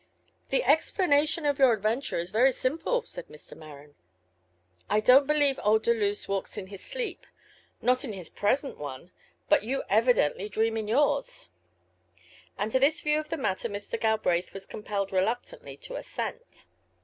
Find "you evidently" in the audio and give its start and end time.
9.63-10.49